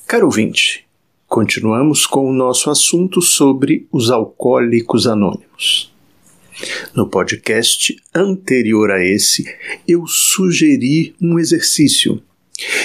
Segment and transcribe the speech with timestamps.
[0.07, 0.85] Caro ouvinte,
[1.27, 5.91] continuamos com o nosso assunto sobre os alcoólicos anônimos.
[6.95, 9.43] No podcast anterior a esse,
[9.85, 12.23] eu sugeri um exercício.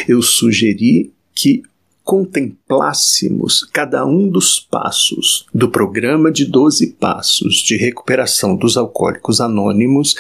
[0.08, 1.62] Eu sugeri que
[2.08, 10.14] contemplássemos cada um dos passos do programa de 12 passos de recuperação dos alcoólicos anônimos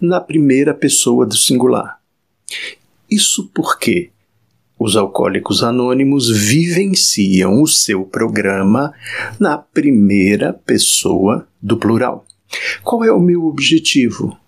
[0.00, 1.98] na primeira pessoa do singular.
[3.10, 4.10] Isso porque
[4.78, 8.94] os alcoólicos anônimos vivenciam o seu programa
[9.36, 12.24] na primeira pessoa do plural.
[12.84, 14.38] Qual é o meu objetivo?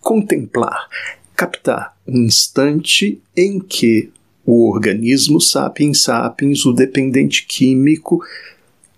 [0.00, 0.88] Contemplar,
[1.34, 4.10] captar um instante em que
[4.46, 8.24] o organismo sapiens sapiens, o dependente químico,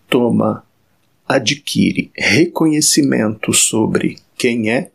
[0.09, 0.63] toma,
[1.27, 4.91] adquire reconhecimento sobre quem é,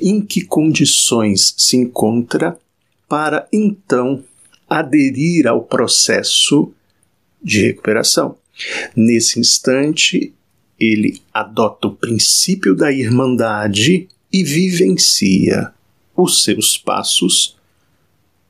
[0.00, 2.58] em que condições se encontra,
[3.06, 4.24] para então
[4.68, 6.72] aderir ao processo
[7.42, 8.36] de recuperação.
[8.96, 10.32] Nesse instante,
[10.78, 15.72] ele adota o princípio da irmandade e vivencia
[16.16, 17.56] os seus passos,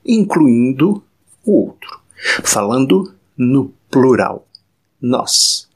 [0.05, 1.03] incluindo
[1.51, 2.01] o outro,
[2.45, 4.47] falando no plural,
[5.01, 5.69] nós.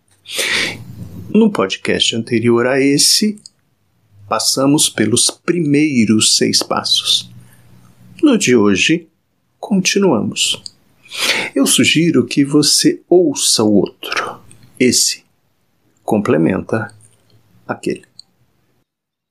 [1.28, 3.41] No podcast anterior a esse,
[4.28, 7.28] passamos pelos primeiros seis passos.
[8.22, 9.08] No de hoje,
[9.58, 10.62] continuamos.
[11.55, 14.41] Eu sugiro que você ouça o outro.
[14.78, 15.25] Esse
[16.05, 16.94] complementa
[17.66, 18.05] aquele.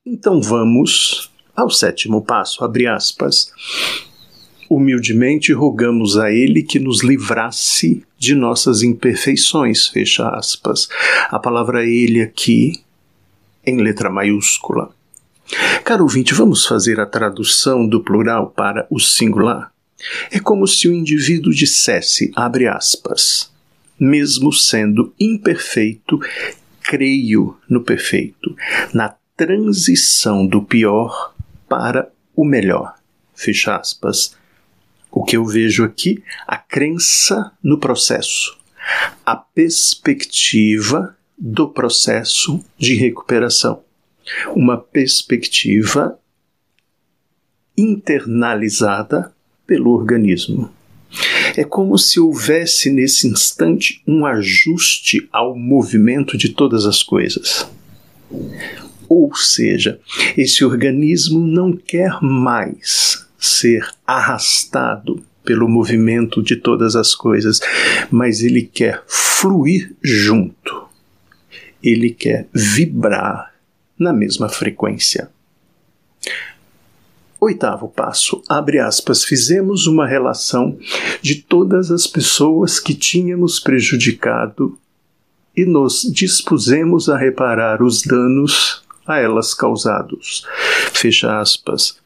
[0.05, 3.51] Então vamos ao sétimo passo, abre aspas
[4.69, 9.87] humildemente rogamos a Ele que nos livrasse de nossas imperfeições.
[9.87, 10.87] Fecha aspas.
[11.29, 12.83] A palavra Ele aqui
[13.65, 14.93] em letra maiúscula.
[15.83, 19.71] Caro ouvinte, vamos fazer a tradução do plural para o singular?
[20.31, 23.51] É como se o indivíduo dissesse, abre aspas,
[23.99, 26.19] mesmo sendo imperfeito,
[26.81, 28.55] creio no perfeito,
[28.93, 31.33] na transição do pior
[31.67, 32.95] para o melhor.
[33.33, 34.35] Fecha aspas.
[35.13, 38.57] O que eu vejo aqui, a crença no processo,
[39.23, 43.83] a perspectiva do processo de recuperação.
[44.55, 46.17] Uma perspectiva
[47.77, 49.31] internalizada
[49.67, 50.73] pelo organismo.
[51.55, 57.69] É como se houvesse nesse instante um ajuste ao movimento de todas as coisas.
[59.07, 59.99] Ou seja,
[60.35, 67.59] esse organismo não quer mais ser arrastado pelo movimento de todas as coisas,
[68.09, 70.83] mas ele quer fluir junto.
[71.81, 73.53] Ele quer vibrar
[73.99, 75.29] na mesma frequência.
[77.39, 80.79] Oitavo passo, abre aspas, fizemos uma relação
[81.21, 84.79] de todas as pessoas que tínhamos prejudicado
[85.55, 90.47] e nos dispusemos a reparar os danos a elas causados.
[90.93, 92.01] Fecha aspas.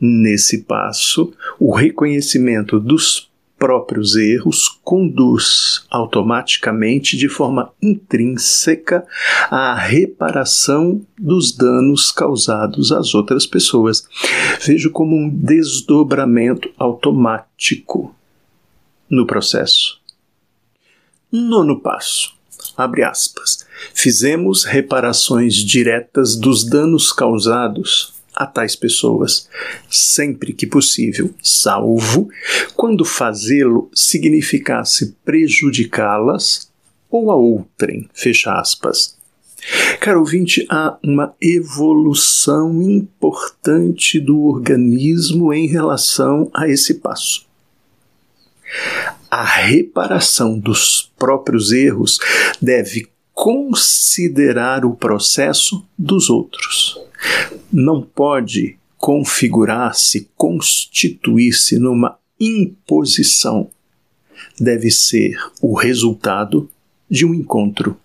[0.00, 9.06] Nesse passo, o reconhecimento dos próprios erros conduz automaticamente, de forma intrínseca,
[9.50, 14.08] à reparação dos danos causados às outras pessoas.
[14.64, 18.16] Vejo como um desdobramento automático
[19.10, 20.00] no processo.
[21.30, 22.34] Nono passo.
[22.74, 23.66] Abre aspas.
[23.92, 29.48] Fizemos reparações diretas dos danos causados a tais pessoas,
[29.88, 32.28] sempre que possível, salvo
[32.76, 36.70] quando fazê-lo significasse prejudicá-las
[37.10, 39.18] ou a outrem, fecha aspas.
[40.00, 47.46] Caro ouvinte, há uma evolução importante do organismo em relação a esse passo.
[49.30, 52.18] A reparação dos próprios erros
[52.60, 53.08] deve
[53.40, 57.00] considerar o processo dos outros
[57.72, 63.70] não pode configurar-se, constituir-se numa imposição.
[64.60, 66.68] Deve ser o resultado
[67.08, 67.96] de um encontro.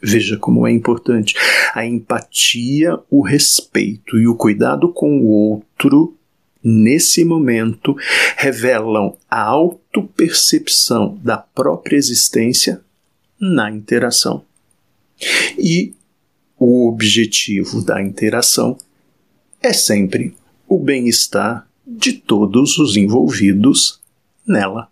[0.00, 1.34] Veja como é importante.
[1.74, 6.16] A empatia, o respeito e o cuidado com o outro,
[6.62, 7.96] nesse momento,
[8.36, 12.83] revelam a autopercepção da própria existência
[13.44, 14.42] na interação.
[15.58, 15.92] E
[16.58, 18.78] o objetivo da interação
[19.60, 20.34] é sempre
[20.66, 24.00] o bem-estar de todos os envolvidos
[24.46, 24.88] nela.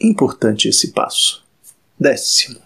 [0.00, 1.44] Importante esse passo.
[1.98, 2.60] Décimo.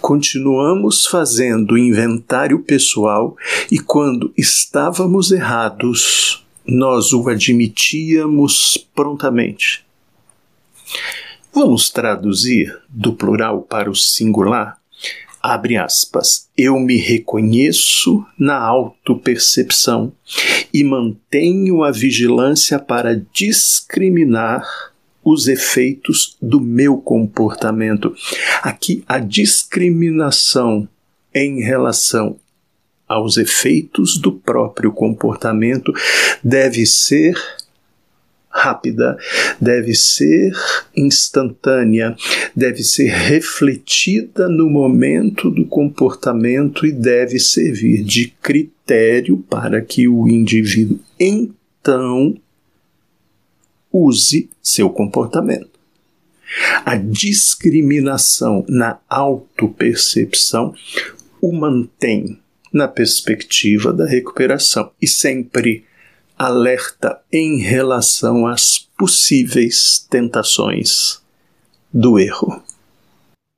[0.00, 3.36] Continuamos fazendo inventário pessoal
[3.70, 9.84] e quando estávamos errados, nós o admitíamos prontamente.
[11.54, 14.78] Vamos traduzir do plural para o singular?
[15.42, 16.48] Abre aspas.
[16.56, 20.14] Eu me reconheço na autopercepção
[20.72, 24.66] e mantenho a vigilância para discriminar
[25.22, 28.14] os efeitos do meu comportamento.
[28.62, 30.88] Aqui, a discriminação
[31.34, 32.40] em relação
[33.06, 35.92] aos efeitos do próprio comportamento
[36.42, 37.34] deve ser
[38.52, 39.16] rápida,
[39.60, 40.52] deve ser
[40.94, 42.14] instantânea,
[42.54, 50.28] deve ser refletida no momento do comportamento e deve servir de critério para que o
[50.28, 52.36] indivíduo então
[53.90, 55.70] use seu comportamento.
[56.84, 60.74] A discriminação na autopercepção
[61.40, 62.38] o mantém
[62.72, 65.84] na perspectiva da recuperação e sempre
[66.38, 71.20] alerta em relação às possíveis tentações
[71.92, 72.62] do erro.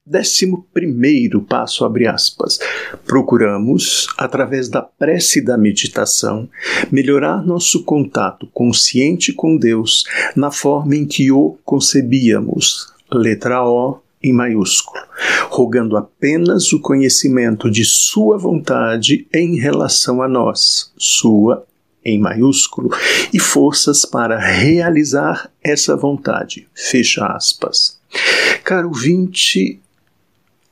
[0.06, 2.58] Décimo primeiro passo, abre aspas,
[3.06, 6.46] procuramos, através da prece e da meditação,
[6.92, 10.04] melhorar nosso contato consciente com Deus
[10.36, 15.02] na forma em que o concebíamos, letra O em maiúsculo,
[15.48, 21.64] rogando apenas o conhecimento de Sua vontade em relação a nós, Sua
[22.04, 22.90] em maiúsculo,
[23.32, 27.98] e forças para realizar essa vontade, fecha aspas.
[28.62, 29.80] Caro 20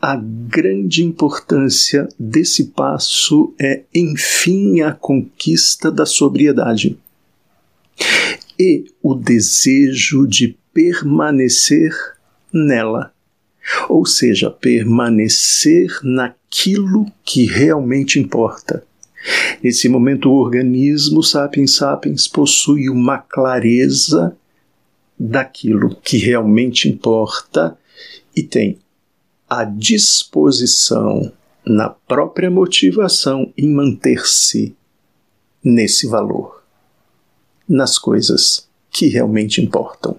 [0.03, 6.99] a grande importância desse passo é, enfim, a conquista da sobriedade
[8.59, 11.93] e o desejo de permanecer
[12.53, 13.13] nela,
[13.89, 18.85] ou seja, permanecer naquilo que realmente importa.
[19.63, 24.37] Nesse momento, o organismo Sapiens Sapiens possui uma clareza
[25.19, 27.79] daquilo que realmente importa
[28.35, 28.79] e tem
[29.49, 31.33] a disposição
[31.65, 34.75] na própria motivação em manter-se
[35.63, 36.65] nesse valor,
[37.69, 40.19] nas coisas que realmente importam.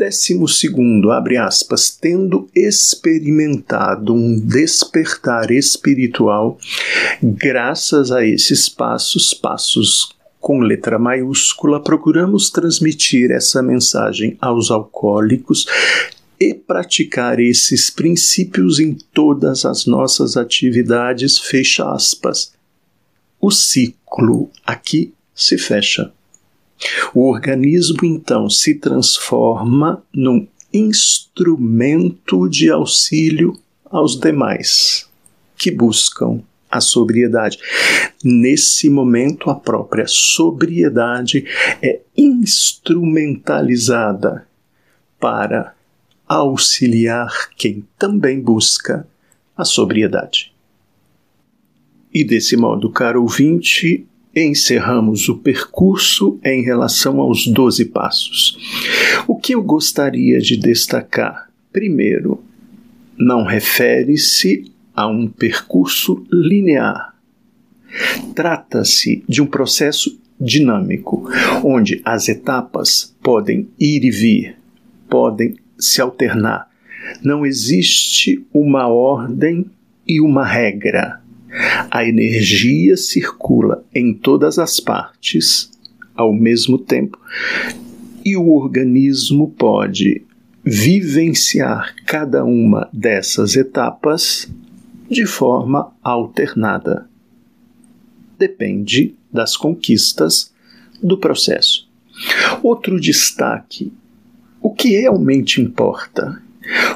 [0.00, 6.56] Décimo segundo, abre aspas, tendo experimentado um despertar espiritual,
[7.22, 15.66] graças a esses passos, passos com letra maiúscula, procuramos transmitir essa mensagem aos alcoólicos
[16.40, 22.54] e praticar esses princípios em todas as nossas atividades, fecha aspas.
[23.38, 26.10] O ciclo aqui se fecha.
[27.14, 33.54] O organismo então se transforma num instrumento de auxílio
[33.84, 35.06] aos demais
[35.56, 37.58] que buscam a sobriedade.
[38.22, 41.44] Nesse momento, a própria sobriedade
[41.82, 44.46] é instrumentalizada
[45.18, 45.74] para
[46.28, 49.04] auxiliar quem também busca
[49.56, 50.54] a sobriedade.
[52.14, 58.56] E desse modo, caro ouvinte, encerramos o percurso em relação aos doze passos.
[59.26, 61.50] O que eu gostaria de destacar?
[61.72, 62.42] Primeiro,
[63.18, 67.14] não refere-se a um percurso linear.
[68.34, 71.28] Trata-se de um processo dinâmico,
[71.62, 74.56] onde as etapas podem ir e vir,
[75.08, 76.68] podem se alternar.
[77.22, 79.66] Não existe uma ordem
[80.06, 81.20] e uma regra.
[81.90, 85.70] A energia circula em todas as partes
[86.14, 87.18] ao mesmo tempo
[88.24, 90.22] e o organismo pode
[90.62, 94.48] vivenciar cada uma dessas etapas
[95.10, 97.08] de forma alternada.
[98.38, 100.52] Depende das conquistas
[101.02, 101.88] do processo.
[102.62, 103.92] Outro destaque
[104.62, 106.42] o que realmente importa?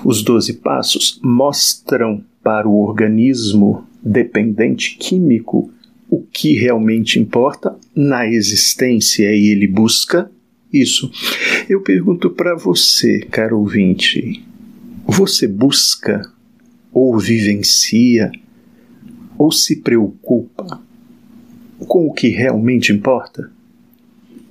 [0.04, 5.72] Os doze passos mostram para o organismo dependente químico
[6.08, 10.30] o que realmente importa na existência e ele busca
[10.72, 11.10] isso.
[11.68, 14.44] Eu pergunto para você, caro ouvinte,
[15.06, 16.22] você busca
[16.92, 18.30] ou vivencia
[19.36, 20.80] ou se preocupa
[21.88, 23.50] com o que realmente importa?